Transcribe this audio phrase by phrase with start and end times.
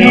[0.00, 0.06] 白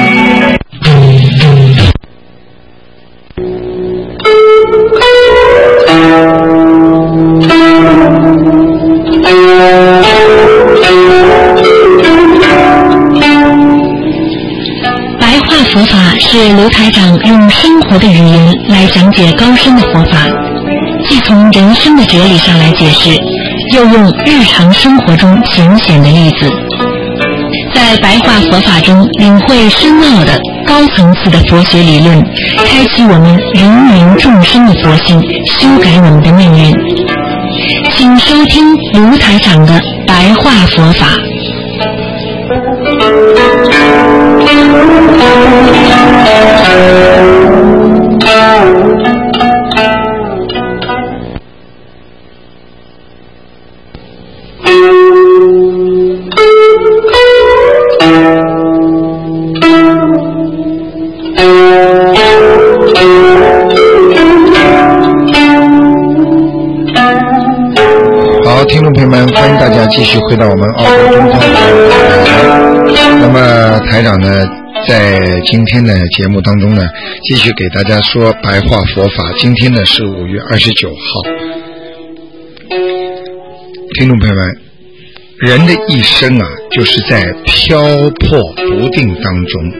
[15.39, 20.27] 话佛法是卢台长用生活的语言来讲解高深的佛法，
[21.07, 23.09] 既从人生的哲理上来解释，
[23.75, 26.47] 又用日常生活中浅显的例子，
[27.89, 32.23] 在白话佛法中领会深奥的高层次的佛学理论，
[32.55, 35.19] 开启我们芸芸众生的佛性，
[35.57, 36.71] 修改我们的命运。
[37.89, 38.63] 请收听
[38.93, 39.73] 卢台长的
[40.07, 41.07] 白话佛法。
[69.89, 71.47] 继续回到我们澳洲中通台。
[73.21, 74.45] 那么台长呢，
[74.87, 76.87] 在今天的节目当中呢，
[77.23, 79.31] 继续给大家说白话佛法。
[79.37, 80.95] 今天呢是五月二十九号，
[83.97, 84.61] 听众朋友们，
[85.39, 89.73] 人的一生啊，就是在漂泊不定当中，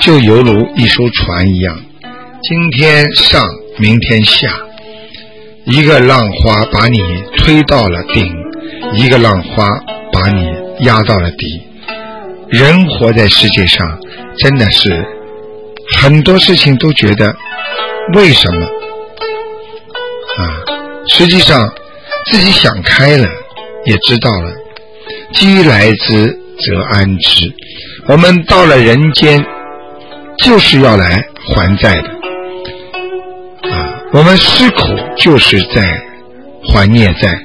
[0.00, 1.76] 就犹如一艘船一样，
[2.42, 3.42] 今天上，
[3.78, 4.48] 明天下。
[5.66, 6.98] 一个浪花把你
[7.36, 8.24] 推到了顶，
[8.94, 9.68] 一个浪花
[10.12, 10.46] 把你
[10.84, 11.66] 压到了底。
[12.48, 13.98] 人活在世界上，
[14.38, 15.04] 真的是
[15.98, 17.34] 很多事情都觉得
[18.14, 20.42] 为什么啊？
[21.08, 21.72] 实际上
[22.26, 23.26] 自己想开了，
[23.84, 24.52] 也知道了，
[25.32, 27.52] 饥来之则安之。
[28.08, 29.44] 我们到了人间，
[30.38, 32.08] 就是要来还债的
[33.70, 34.02] 啊。
[34.12, 34.82] 我们吃苦
[35.16, 36.02] 就是在
[36.72, 37.38] 还孽债，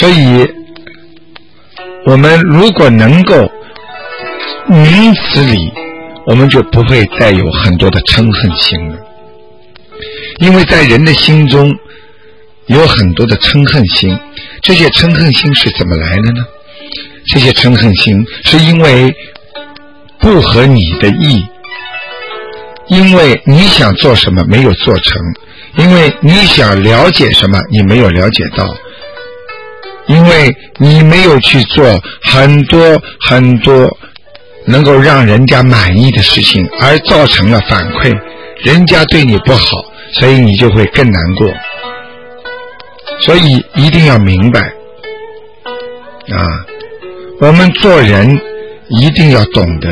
[0.00, 0.48] 所以，
[2.06, 3.34] 我们如果能够
[4.66, 5.70] 明此理，
[6.26, 8.96] 我们就不会再有很多的嗔恨心了。
[10.38, 11.70] 因为在人的心中
[12.64, 14.18] 有很多的嗔恨心，
[14.62, 16.46] 这些嗔恨心是怎么来的呢？
[17.26, 19.14] 这些嗔恨心是因为
[20.18, 21.46] 不合你的意。
[22.88, 25.20] 因为你想做什么没有做成，
[25.76, 28.66] 因为你想了解什么你没有了解到，
[30.10, 31.84] 因为你没有去做
[32.22, 33.88] 很多很多
[34.66, 38.12] 能够让人家满意的事情，而造成了反馈，
[38.64, 39.66] 人家对你不好，
[40.14, 41.48] 所以你就会更难过。
[43.20, 46.42] 所以一定要明白啊，
[47.40, 48.40] 我们做人
[48.88, 49.88] 一定要懂得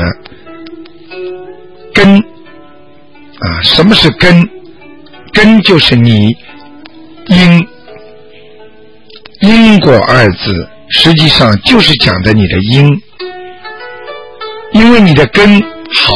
[1.95, 2.19] 根。
[3.41, 4.51] 啊，什么是根？
[5.33, 6.37] 根就是你
[7.29, 7.69] 因
[9.49, 13.01] 因果二字，实际上就是讲的你的因。
[14.73, 16.15] 因为你的根好，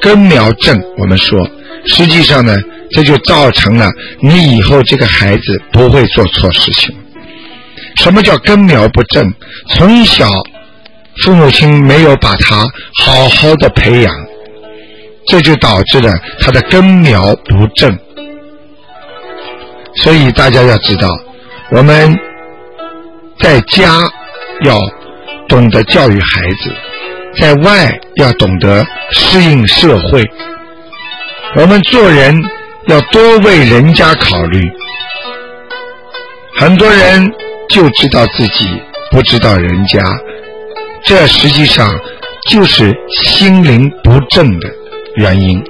[0.00, 1.38] 根苗正，我们说，
[1.86, 2.54] 实际上呢，
[2.90, 3.88] 这就造成了
[4.20, 6.94] 你以后这个孩子不会做错事情。
[7.96, 9.32] 什么叫根苗不正？
[9.70, 10.28] 从小
[11.22, 12.66] 父母亲没有把他
[13.02, 14.14] 好好的培养。
[15.30, 17.98] 这就导致了他的根苗不正，
[19.96, 21.06] 所以大家要知道，
[21.70, 22.18] 我们
[23.40, 24.00] 在家
[24.64, 24.78] 要
[25.48, 26.72] 懂得教育孩子，
[27.40, 30.24] 在外要懂得适应社会。
[31.56, 32.34] 我们做人
[32.86, 34.60] 要多为人家考虑，
[36.58, 37.32] 很多人
[37.68, 38.68] 就知道自己，
[39.10, 40.02] 不知道人家，
[41.04, 41.98] 这实际上
[42.50, 44.68] 就是心灵不正的。
[45.16, 45.60] 原因，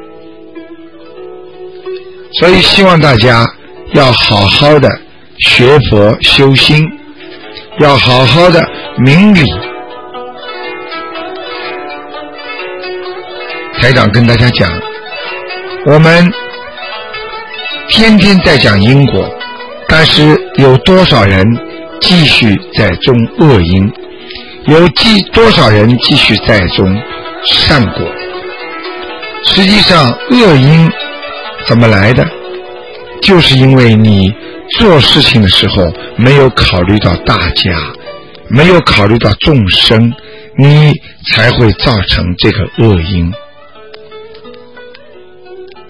[2.38, 3.46] 所以希望大家
[3.94, 4.86] 要好好的
[5.38, 6.84] 学佛修心，
[7.80, 8.60] 要好好的
[8.98, 9.42] 明理。
[13.80, 14.68] 台长跟大家讲，
[15.86, 16.32] 我们
[17.88, 19.28] 天天在讲因果，
[19.88, 21.46] 但是有多少人
[22.00, 23.92] 继续在种恶因？
[24.66, 27.00] 有继多少人继续在种
[27.46, 28.04] 善果？
[29.46, 30.90] 实际上，恶因
[31.66, 32.26] 怎么来的？
[33.22, 34.34] 就是因为你
[34.76, 35.82] 做事情的时候
[36.16, 37.92] 没有考虑到大家，
[38.48, 40.12] 没有考虑到众生，
[40.56, 40.92] 你
[41.32, 43.32] 才会造成这个恶因。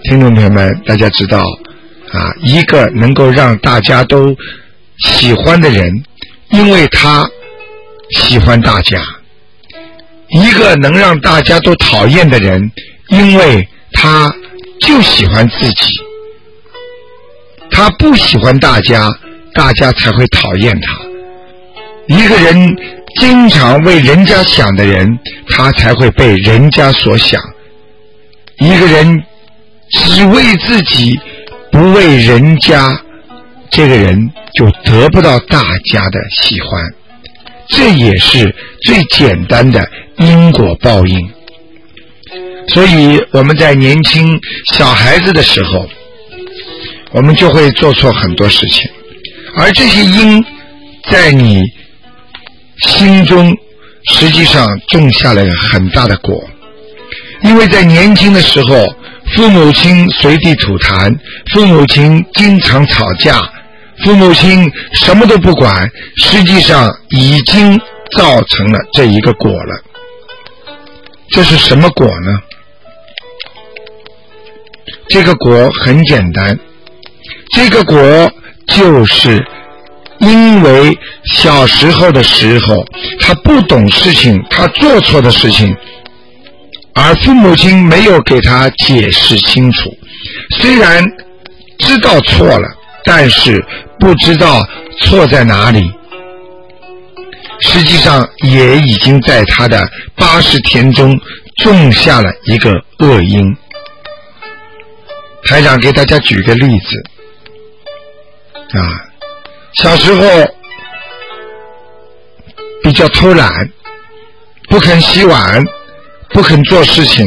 [0.03, 4.35] 听众朋友们，大家知道啊，一个能够让大家都
[4.97, 6.03] 喜欢的人，
[6.51, 7.29] 因为他
[8.11, 9.01] 喜欢大家，
[10.29, 12.71] 一个能让大家都讨厌的人，
[13.09, 14.33] 因为他
[14.79, 15.87] 就喜欢自己，
[17.71, 19.07] 他不喜欢大家，
[19.53, 20.97] 大家才会讨厌他。
[22.07, 22.75] 一个人
[23.19, 25.19] 经常为人家想的人，
[25.49, 27.39] 他才会被人家所想。
[28.59, 29.23] 一个人
[29.91, 31.19] 只为自己，
[31.71, 32.99] 不为人家，
[33.69, 35.61] 这个人就得不到大
[35.91, 36.69] 家的喜欢。
[37.69, 39.87] 这也是最简单的
[40.17, 41.31] 因果报应。
[42.69, 44.39] 所以我们在年轻
[44.73, 45.87] 小孩子的时候，
[47.11, 48.89] 我们就会做错很多事情，
[49.55, 50.45] 而这些因
[51.09, 51.63] 在你
[52.85, 53.55] 心中
[54.05, 56.41] 实际上种下了很大的果。
[57.41, 58.85] 因为在年轻的时候，
[59.35, 61.17] 父母亲随地吐痰，
[61.53, 63.39] 父母亲经常吵架。
[64.03, 67.77] 父母亲什么都不管，实际上已经
[68.15, 69.83] 造成了这一个果了。
[71.31, 72.39] 这是什么果呢？
[75.09, 76.57] 这个果很简单，
[77.53, 78.31] 这个果
[78.67, 79.45] 就是
[80.19, 80.97] 因为
[81.33, 82.85] 小时候的时候
[83.19, 85.75] 他不懂事情，他做错的事情，
[86.93, 89.89] 而父母亲没有给他解释清楚。
[90.59, 91.03] 虽然
[91.79, 92.67] 知道错了，
[93.03, 93.63] 但是。
[94.01, 94.65] 不知道
[95.01, 95.91] 错在哪里，
[97.59, 99.85] 实际上也已经在他的
[100.15, 101.19] 八十田中
[101.57, 103.43] 种下了一个恶因。
[105.49, 107.03] 台长给大家举个例子，
[108.73, 109.05] 啊，
[109.73, 110.23] 小时候
[112.83, 113.49] 比较偷懒，
[114.69, 115.65] 不肯洗碗，
[116.29, 117.25] 不肯做事情，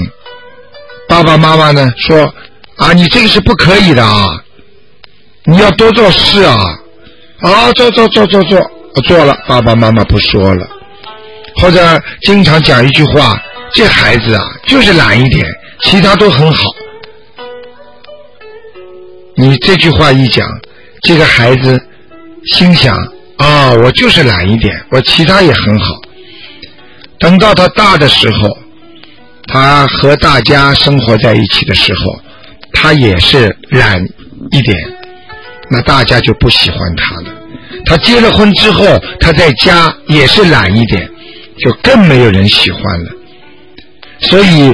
[1.08, 2.32] 爸爸妈妈呢说
[2.76, 4.26] 啊，你这个是不可以的啊。
[5.44, 6.56] 你要多做事啊！
[7.40, 8.60] 啊，做做做做做，
[9.08, 10.64] 做了，爸爸妈妈不说了，
[11.56, 13.36] 或者经常讲一句话：
[13.74, 15.44] 这孩子啊，就是懒一点，
[15.82, 16.62] 其他都很好。
[19.34, 20.48] 你这句话一讲，
[21.02, 21.80] 这个孩子
[22.46, 22.96] 心想：
[23.36, 25.86] 啊，我就是懒一点，我其他也很好。
[27.18, 28.48] 等到他大的时候，
[29.48, 32.00] 他和大家生活在一起的时候，
[32.72, 34.00] 他也是懒
[34.52, 34.76] 一点。
[35.70, 37.34] 那大家就不喜欢他了。
[37.86, 38.84] 他结了婚之后，
[39.18, 41.10] 他在家也是懒一点，
[41.58, 43.10] 就更没有人喜欢了。
[44.20, 44.72] 所以，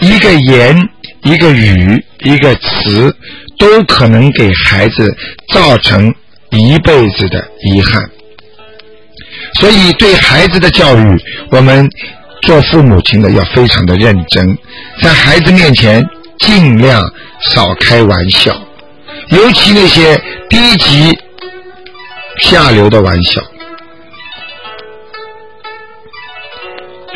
[0.00, 0.76] 一个言、
[1.22, 3.14] 一个语、一个词，
[3.58, 5.14] 都可能给孩子
[5.52, 6.14] 造成
[6.50, 8.02] 一辈子的遗憾。
[9.60, 11.18] 所以，对孩子的教育，
[11.50, 11.88] 我们
[12.42, 14.56] 做父母亲的要非常的认真，
[15.02, 16.04] 在孩子面前
[16.38, 17.02] 尽量
[17.40, 18.56] 少开玩笑。
[19.30, 20.16] 尤其那些
[20.48, 21.18] 低级、
[22.40, 23.42] 下流的玩笑，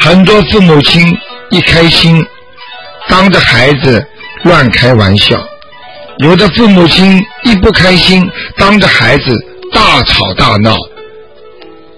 [0.01, 1.17] 很多父母亲
[1.51, 2.25] 一开心，
[3.09, 4.05] 当着孩子
[4.43, 5.37] 乱开玩笑；
[6.19, 9.35] 有的父母亲一不开心，当着孩子
[9.73, 10.77] 大吵大闹。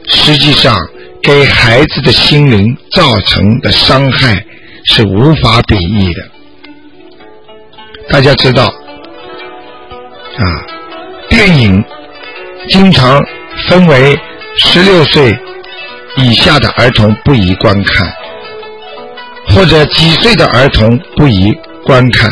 [0.07, 0.77] 实际上，
[1.23, 4.45] 给孩子的心灵造成的伤害
[4.85, 6.23] 是无法比拟的。
[8.09, 8.65] 大家知道。
[8.65, 10.43] 啊，
[11.29, 11.85] 电影
[12.69, 13.23] 经常
[13.69, 14.19] 分为
[14.57, 15.37] 十六岁
[16.17, 18.13] 以下的儿童不宜观看，
[19.49, 21.53] 或者几岁的儿童不宜
[21.85, 22.31] 观看。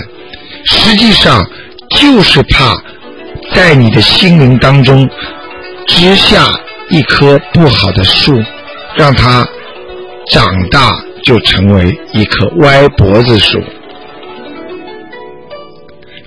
[0.64, 1.44] 实际上
[2.02, 2.74] 就是怕
[3.54, 5.08] 在你的心灵当中
[5.86, 6.48] 植下
[6.90, 8.42] 一棵不好的树，
[8.96, 9.46] 让它
[10.32, 10.90] 长大
[11.22, 13.62] 就成为一棵歪脖子树。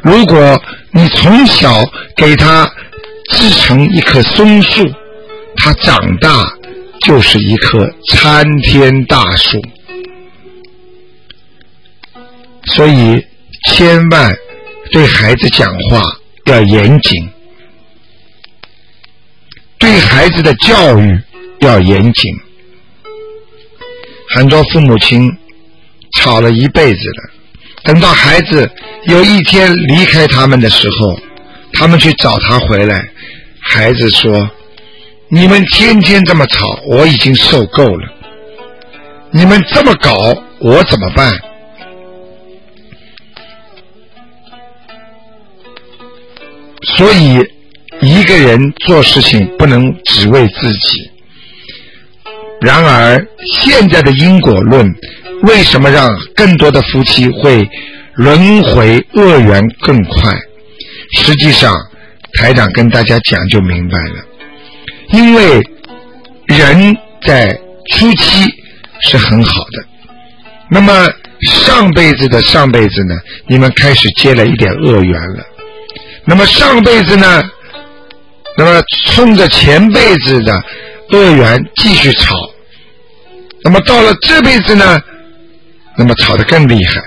[0.01, 0.57] 如果
[0.91, 1.83] 你从小
[2.15, 2.65] 给它
[3.31, 4.81] 制成一棵松树，
[5.57, 6.29] 它长大
[7.01, 9.61] 就是一棵参天大树。
[12.63, 13.21] 所以，
[13.67, 14.33] 千万
[14.91, 16.01] 对孩子讲话
[16.45, 17.29] 要严谨，
[19.77, 21.19] 对孩子的教育
[21.59, 22.33] 要严谨。
[24.29, 25.29] 很多父母亲
[26.17, 27.31] 吵了一辈子了。
[27.83, 28.69] 等到孩子
[29.05, 31.19] 有一天离开他们的时候，
[31.73, 33.03] 他们去找他回来，
[33.61, 34.49] 孩子说
[35.29, 38.13] ：“你们天天这么吵，我已经受够了。
[39.31, 41.31] 你们这么搞，我怎么办？”
[46.97, 47.43] 所以，
[48.01, 51.11] 一个人做事情不能只为自己。
[52.61, 54.93] 然而，现在的因果论。
[55.43, 57.69] 为什么让更多的夫妻会
[58.15, 60.33] 轮回恶缘更快？
[61.17, 61.75] 实际上，
[62.33, 64.25] 台长跟大家讲就明白了。
[65.09, 65.61] 因为
[66.47, 67.53] 人在
[67.91, 68.45] 初期
[69.01, 69.85] 是很好的，
[70.71, 71.07] 那么
[71.41, 73.13] 上辈子的上辈子呢，
[73.47, 75.45] 你们开始结了一点恶缘了。
[76.25, 77.43] 那么上辈子呢，
[78.57, 80.53] 那么冲着前辈子的
[81.11, 82.35] 恶缘继续吵。
[83.63, 84.99] 那么到了这辈子呢，
[85.97, 87.01] 那么吵得更厉害。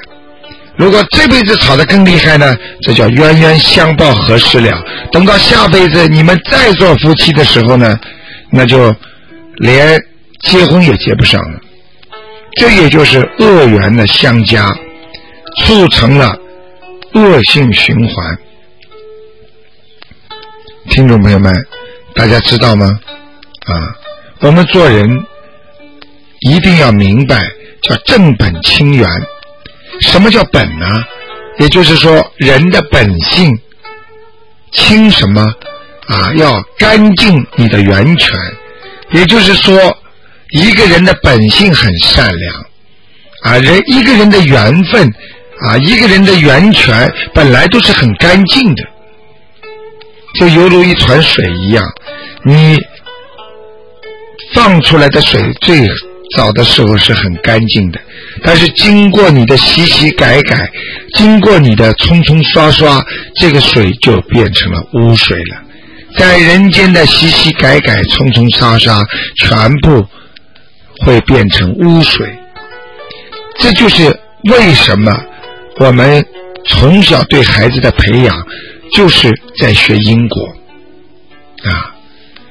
[0.77, 4.81] 如果这辈子吵得更厉害呢，这叫冤冤相报何时了？
[5.11, 7.99] 等到下辈子你们再做夫妻的时候呢，
[8.53, 8.95] 那就
[9.57, 10.01] 连
[10.45, 11.59] 结婚也结不上了。
[12.55, 14.73] 这也就是恶缘的相加，
[15.59, 16.39] 促成了
[17.15, 18.39] 恶性循环。
[20.91, 21.53] 听众朋友们，
[22.15, 22.99] 大家知道吗？
[23.67, 23.95] 啊，
[24.41, 25.09] 我们做人。
[26.41, 27.43] 一定要明白，
[27.83, 29.09] 叫正本清源。
[30.01, 30.87] 什么叫本呢？
[31.59, 33.59] 也就是说，人的本性
[34.71, 35.43] 清什么
[36.07, 36.33] 啊？
[36.37, 38.39] 要干净你的源泉。
[39.11, 39.77] 也就是说，
[40.51, 42.55] 一个人的本性很善良
[43.43, 45.13] 啊，人一个人的缘分
[45.67, 48.85] 啊，一个人的源泉本来都是很干净的，
[50.35, 51.85] 就犹如一团水一样，
[52.45, 52.77] 你
[54.55, 55.89] 放出来的水最。
[56.37, 57.99] 早的时候是很干净的，
[58.43, 60.71] 但是经过你的洗洗改改，
[61.15, 63.03] 经过你的冲冲刷刷，
[63.37, 65.63] 这个水就变成了污水了。
[66.19, 69.03] 在人间的洗洗改改、冲冲刷刷，
[69.39, 70.07] 全部
[70.99, 72.29] 会变成污水。
[73.59, 74.15] 这就是
[74.51, 75.19] 为什么
[75.79, 76.23] 我们
[76.67, 78.37] 从小对孩子的培养，
[78.95, 80.49] 就是在学因果
[81.65, 81.95] 啊，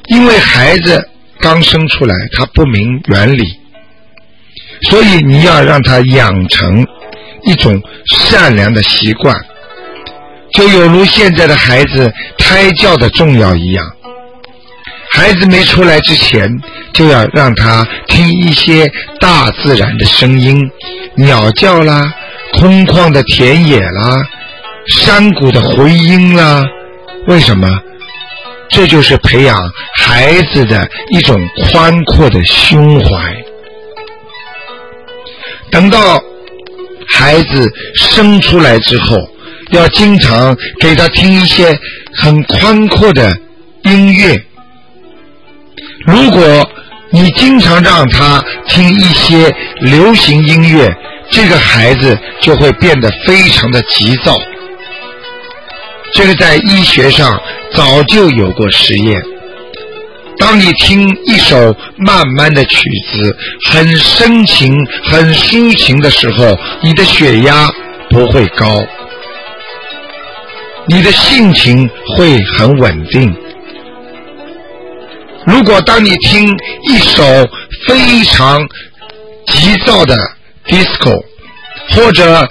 [0.08, 3.44] 因为孩子刚生出来，他不明原理。
[4.84, 6.86] 所以你要让他养成
[7.44, 9.36] 一种善良的习惯，
[10.54, 13.86] 就有如现在的孩子胎教的重要一样。
[15.12, 16.48] 孩子没出来之前，
[16.94, 20.62] 就要让他听一些大自然的声音，
[21.16, 22.14] 鸟叫啦，
[22.54, 24.22] 空旷的田野啦，
[24.90, 26.64] 山谷的回音啦。
[27.28, 27.68] 为什么？
[28.70, 29.58] 这就是培养
[29.96, 33.10] 孩子的一种宽阔的胸怀。
[35.72, 36.22] 等到
[37.08, 39.16] 孩子生出来之后，
[39.72, 41.78] 要经常给他听一些
[42.14, 43.34] 很宽阔的
[43.84, 44.38] 音乐。
[46.06, 46.70] 如果
[47.10, 50.88] 你经常让他听一些流行音乐，
[51.32, 54.36] 这个孩子就会变得非常的急躁。
[56.14, 57.40] 这个在医学上
[57.74, 59.22] 早就有过实验。
[60.40, 62.78] 当你听一首慢慢的曲
[63.12, 63.36] 子，
[63.70, 64.74] 很深情、
[65.04, 67.68] 很抒情的时候，你的血压
[68.10, 68.84] 不会高，
[70.88, 73.36] 你的性情会很稳定。
[75.46, 76.56] 如果当你听
[76.90, 77.24] 一首
[77.88, 78.60] 非常
[79.48, 80.16] 急躁的
[80.68, 81.24] disco，
[81.96, 82.48] 或者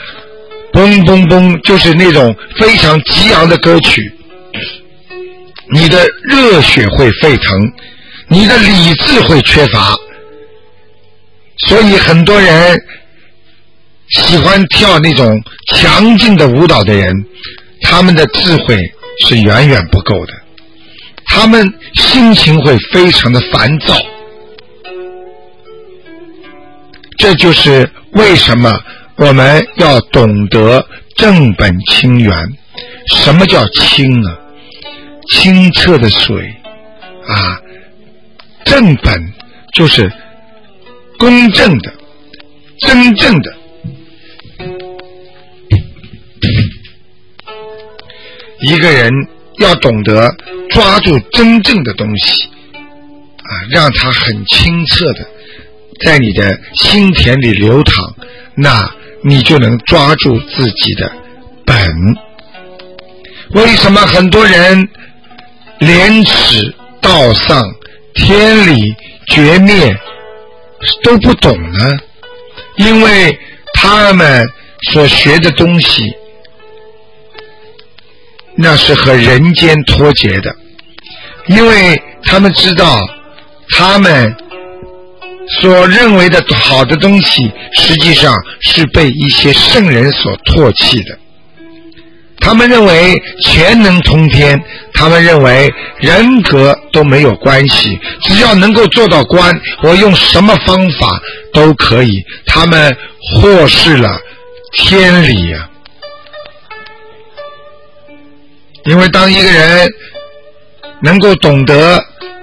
[0.76, 4.12] 嘣嘣嘣，就是那种非常激昂的歌曲。
[5.73, 7.73] 你的热血会沸腾，
[8.28, 9.97] 你的理智会缺乏，
[11.66, 12.78] 所以很多人
[14.11, 15.42] 喜欢跳那种
[15.75, 17.11] 强劲的舞蹈的人，
[17.80, 18.78] 他们的智慧
[19.26, 20.33] 是远远不够的，
[21.25, 23.97] 他们心情会非常的烦躁，
[27.16, 28.78] 这就是为什么
[29.16, 32.35] 我们要懂得正本清源。
[33.06, 34.37] 什么叫清呢？
[35.30, 36.54] 清澈的水
[37.26, 37.61] 啊，
[38.64, 39.32] 正本
[39.73, 40.12] 就是
[41.18, 41.92] 公正的、
[42.78, 43.56] 真正的。
[48.61, 49.11] 一个人
[49.58, 50.35] 要懂得
[50.70, 52.44] 抓住真正的东西
[52.75, 55.26] 啊，让它很清澈的
[56.04, 58.14] 在你的心田里流淌，
[58.54, 58.94] 那
[59.26, 61.11] 你就能抓住自己的
[61.64, 61.76] 本。
[63.50, 64.88] 为什么很多人？
[65.78, 67.62] 廉耻、道丧、
[68.14, 68.95] 天理、
[69.28, 69.95] 绝灭
[71.02, 71.90] 都不懂呢，
[72.76, 73.38] 因为
[73.75, 74.42] 他们
[74.90, 76.02] 所学的东西，
[78.54, 80.56] 那是和人间脱节的，
[81.49, 82.99] 因为他们知道，
[83.68, 84.35] 他们
[85.60, 91.18] 所认为的好的东西，实际上是被一些圣人所唾弃的。
[92.38, 94.62] 他们认为钱能通天，
[94.92, 101.20] 他们认为人格都没有关系，只要能够做到官，我用什么方法
[101.52, 102.22] 都可以。
[102.44, 102.96] 他们
[103.32, 104.20] 忽视了
[104.72, 105.68] 天理呀，
[108.84, 109.88] 因为当一个人
[111.02, 111.98] 能够懂得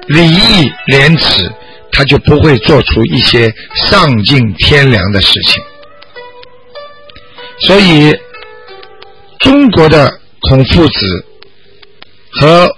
[0.08, 1.50] 礼义廉耻，
[1.94, 3.54] 他就不会做出一些
[3.90, 5.64] 丧尽天良的事情。
[7.60, 8.14] 所以
[9.40, 11.26] 中国的孔夫子
[12.32, 12.76] 和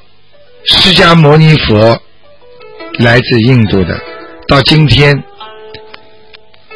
[0.65, 1.99] 释迦牟尼佛
[2.99, 3.99] 来自印度的，
[4.47, 5.23] 到今天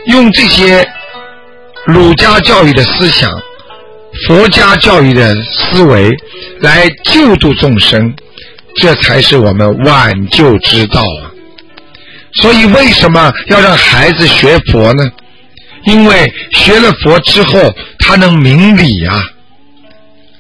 [0.08, 0.88] 用这些
[1.86, 3.32] 儒家教育的思想、
[4.28, 6.16] 佛家教育的思维
[6.62, 8.16] 来救度众生，
[8.76, 11.29] 这才是我们挽救之道啊！
[12.36, 15.10] 所以，为什么要让孩子学佛呢？
[15.86, 19.20] 因为学了佛之后，他能明理啊，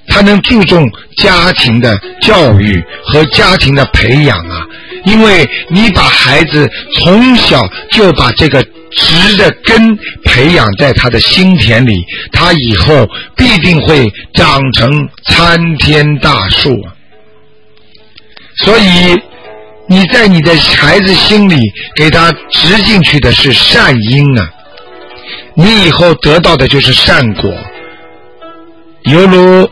[0.08, 4.65] 他能注重家庭的教育和家庭的培养啊。
[5.05, 6.69] 因为你把孩子
[7.00, 14.91] 从小就把这个直的根培养在他的心田里，他以后必定会长成
[15.25, 16.77] 参天大树。
[18.58, 19.17] 所以。
[19.91, 21.60] 你在你的孩子心里
[21.96, 24.48] 给他植进去的是善因啊，
[25.55, 27.51] 你以后得到的就是善果。
[29.05, 29.67] 犹如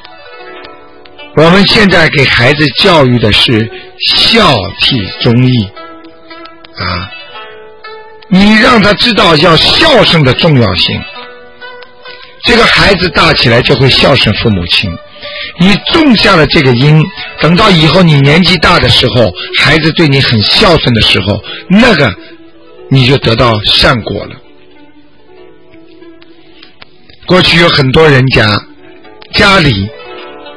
[1.36, 3.70] 我们现在给孩子教育的是
[4.08, 5.70] 孝悌忠义
[6.76, 7.12] 啊，
[8.30, 11.00] 你让他知道要孝顺的重要性，
[12.46, 14.92] 这个孩子大起来就会孝顺父母亲。
[15.60, 17.04] 你种下了这个因，
[17.42, 22.14] 等到以后你年纪大的时候，孩子对你很孝顺的时候，那个
[22.92, 24.36] 你就得到善果了。
[27.26, 28.50] 过去有很多人家
[29.34, 29.90] 家里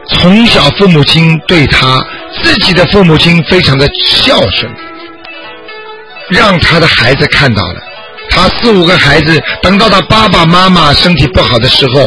[0.08, 2.04] 从小父母亲对他
[2.42, 4.70] 自己的父母亲非常的孝顺，
[6.28, 7.80] 让他的孩子看到了，
[8.28, 12.06] 他四五个孩子，等到他爸爸妈妈身体不好的时候。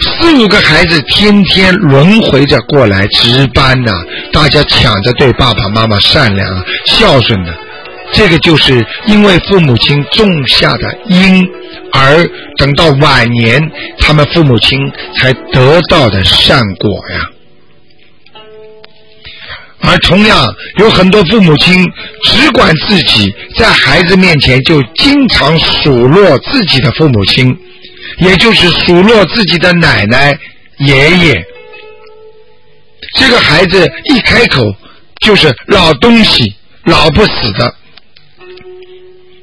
[0.00, 3.92] 四五个孩子天天轮回着过来值班呐，
[4.32, 7.54] 大家抢着对爸爸妈妈善良孝顺的，
[8.12, 11.46] 这个就是因为父母亲种下的因，
[11.92, 12.26] 而
[12.56, 13.60] 等到晚年
[13.98, 14.78] 他们父母亲
[15.18, 17.20] 才得到的善果呀。
[19.82, 21.84] 而同样有很多父母亲
[22.24, 27.54] 只管自己，在孩子面前就经常数落自己的父母亲。
[28.18, 30.36] 也就是数落自己的奶奶、
[30.78, 31.44] 爷爷，
[33.16, 34.62] 这个孩子一开口
[35.20, 37.74] 就是老东西、老不死的。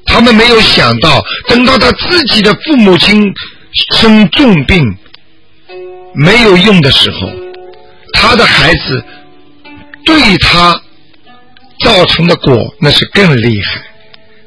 [0.06, 3.22] 他们没有想到，等到他自己的父母亲
[3.96, 4.84] 生重病
[6.14, 7.30] 没有用的时候，
[8.14, 9.04] 他的孩子
[10.06, 10.80] 对他
[11.84, 13.82] 造成的果那是更厉害。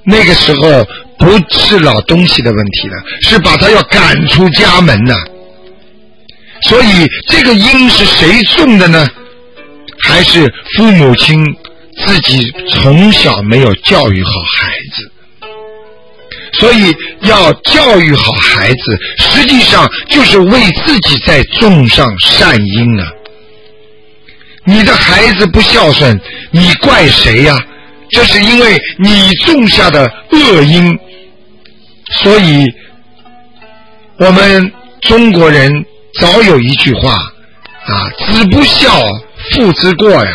[0.05, 0.87] 那个时候。
[1.21, 5.15] 不是老东西的问题了，是把他要赶出家门呐。
[6.63, 9.09] 所以这个因是谁种的呢？
[10.03, 11.39] 还是父母亲
[11.99, 15.13] 自己从小没有教育好孩子？
[16.55, 23.07] 所以要教育好孩子，实际上就是为自己在种上善因啊。
[24.65, 26.19] 你的孩子不孝顺，
[26.51, 27.59] 你怪谁呀？
[28.11, 30.99] 这是因为你种下的恶因。
[32.19, 32.67] 所以，
[34.19, 35.85] 我们中国人
[36.21, 39.01] 早有一句话啊：“子不孝，
[39.53, 40.33] 父之过呀。”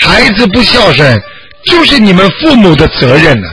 [0.00, 1.20] 孩子不孝顺，
[1.64, 3.48] 就是你们父母的责任呢。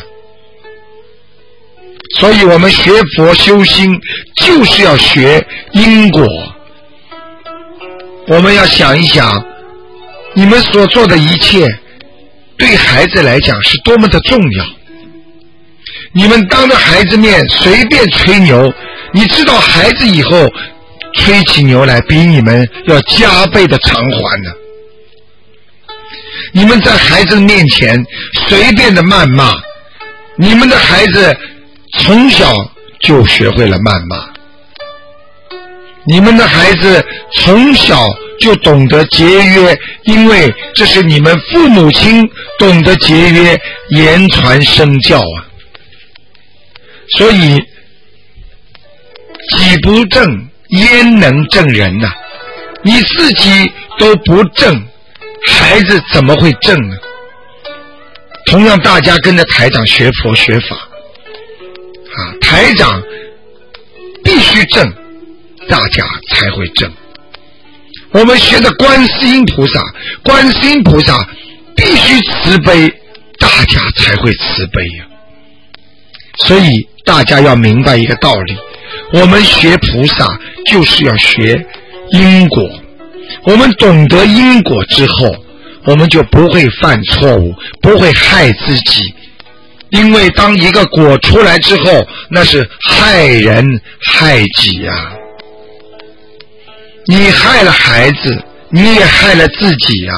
[2.18, 4.00] 所以我们学佛修心，
[4.38, 6.24] 就是要学因果。
[8.28, 9.44] 我们要想一想，
[10.34, 11.68] 你们所做的一切，
[12.58, 14.66] 对孩子来讲是多么的重要。
[16.18, 18.74] 你们当着孩子面随便吹牛，
[19.12, 20.50] 你知道孩子以后
[21.14, 24.50] 吹起牛来比你们要加倍的偿还呢。
[26.54, 28.02] 你们在孩子面前
[28.48, 29.52] 随便的谩骂，
[30.38, 31.36] 你们的孩子
[32.00, 32.54] 从小
[33.02, 34.16] 就学会了谩骂。
[36.06, 38.06] 你们的孩子从小
[38.40, 42.26] 就懂得节约，因为这是你们父母亲
[42.58, 45.45] 懂得节约，言传身教啊。
[47.18, 47.56] 所以，
[49.58, 52.12] 己不正，焉能正人呐？
[52.84, 54.88] 你自己都不正，
[55.48, 56.98] 孩子怎么会正呢？
[58.48, 63.02] 同样，大家跟着台长学佛学法，啊，台长
[64.24, 64.88] 必须正，
[65.68, 66.92] 大家才会正。
[68.12, 69.82] 我们学的观世音菩萨，
[70.24, 71.28] 观世音菩萨
[71.76, 72.88] 必须慈悲，
[73.40, 75.06] 大家才会慈悲呀。
[76.40, 76.88] 所以。
[77.06, 78.58] 大家要明白一个道理：
[79.14, 80.26] 我们学菩萨
[80.72, 81.64] 就是要学
[82.14, 82.68] 因果。
[83.44, 85.36] 我们懂得因果之后，
[85.84, 89.14] 我们就不会犯错误，不会害自己。
[89.90, 93.64] 因为当一个果出来之后，那是害人
[94.02, 95.14] 害己呀。
[97.06, 100.14] 你害了孩子，你也害了自己呀。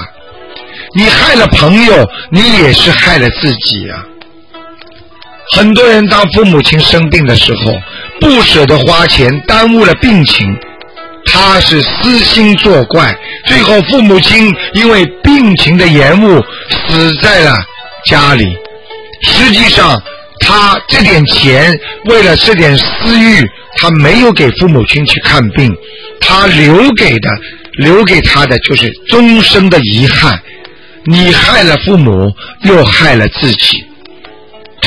[0.96, 4.06] 你害了朋友，你也是害了自己呀。
[5.56, 7.74] 很多人当父母亲生病的时候，
[8.20, 10.46] 不舍得花钱，耽误了病情，
[11.26, 17.56] 他是私心作怪，最后父母亲因为病情的延误，死在了
[18.06, 18.46] 家里。
[19.22, 20.00] 实际上，
[20.42, 21.74] 他这点钱
[22.06, 23.44] 为了这点私欲，
[23.78, 25.74] 他没有给父母亲去看病，
[26.20, 27.30] 他留给的，
[27.78, 30.38] 留给他的就是终生的遗憾。
[31.06, 32.30] 你害了父母，
[32.64, 33.87] 又害了自己。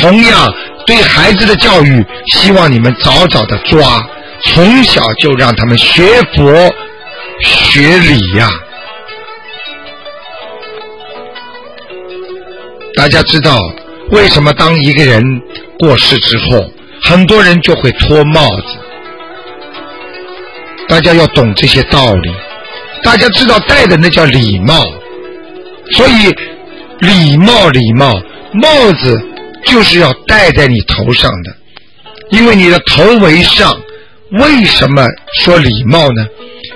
[0.01, 0.53] 同样，
[0.87, 4.01] 对孩子的教育，希望你们早早的抓，
[4.47, 6.03] 从小就让他们学
[6.35, 6.53] 佛、
[7.41, 8.49] 学理呀。
[12.97, 13.59] 大家知道，
[14.11, 15.23] 为什么当一个人
[15.79, 16.71] 过世之后，
[17.03, 18.79] 很多人就会脱帽子？
[20.89, 22.31] 大家要懂这些道理。
[23.03, 24.85] 大家知道戴的那叫礼帽。
[25.93, 26.35] 所以，
[27.01, 28.13] 礼帽，礼帽，
[28.53, 29.30] 帽子
[29.65, 31.57] 就是要戴在你头上的，
[32.31, 33.81] 因为你的头为上。
[34.33, 35.05] 为什么
[35.41, 36.25] 说礼貌呢？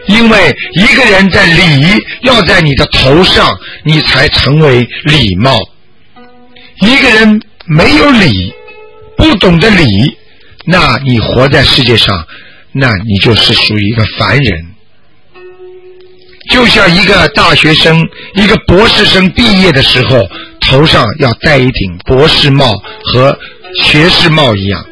[0.09, 5.57] 因为一个人在礼要在你的头上，你才成为礼貌。
[6.81, 8.53] 一个人没有礼，
[9.17, 10.17] 不懂得礼，
[10.65, 12.27] 那你活在世界上，
[12.73, 14.67] 那你就是属于一个凡人。
[16.51, 20.29] 就像一个大学生、一个博士生毕业的时候，
[20.67, 22.73] 头上要戴一顶博士帽
[23.05, 23.37] 和
[23.83, 24.85] 学士帽一样，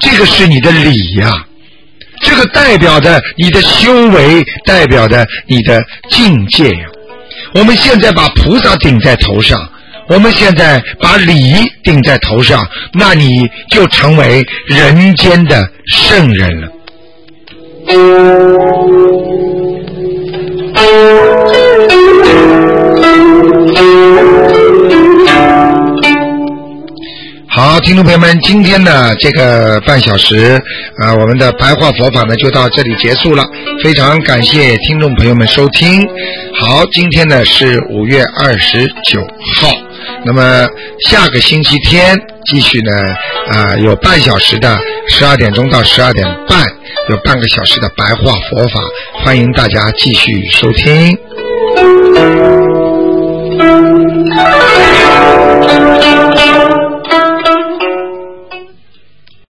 [0.00, 1.46] 这个是你的礼呀，
[2.20, 6.86] 这个代表着你的修为，代表着你的境界呀。
[7.54, 9.68] 我们现在把菩萨顶在头上，
[10.08, 16.68] 我们现在把礼顶在头上，那你就成为人间的圣人了。
[27.64, 30.62] 好，听众朋友们，今天的这个半小时
[30.98, 33.42] 啊，我们的白话佛法呢就到这里结束了。
[33.82, 36.06] 非常感谢听众朋友们收听。
[36.60, 39.18] 好，今天呢是五月二十九
[39.56, 39.70] 号，
[40.26, 40.66] 那么
[41.08, 42.14] 下个星期天
[42.52, 42.92] 继续呢
[43.50, 46.62] 啊有半小时的十二点钟到十二点半
[47.08, 48.78] 有半个小时的白话佛法，
[49.24, 51.18] 欢迎大家继续收听。